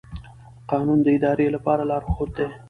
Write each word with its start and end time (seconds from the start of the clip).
قانون 0.71 0.99
د 1.03 1.07
ادارې 1.17 1.47
لپاره 1.55 1.81
لارښود 1.89 2.29
دی. 2.37 2.47